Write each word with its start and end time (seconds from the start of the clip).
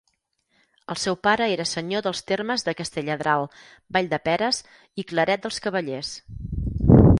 El 0.93 0.97
seu 1.01 1.17
pare 1.27 1.49
era 1.55 1.65
senyor 1.71 2.05
dels 2.07 2.21
termes 2.31 2.65
de 2.69 2.75
Castelladral, 2.79 3.47
Valldeperes 3.99 4.63
i 5.03 5.09
Claret 5.13 5.47
dels 5.47 5.63
Cavallers. 5.67 6.15